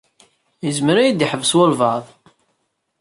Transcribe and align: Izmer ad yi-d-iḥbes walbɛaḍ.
Izmer 0.69 0.95
ad 0.97 1.05
yi-d-iḥbes 1.07 1.51
walbɛaḍ. 1.57 2.05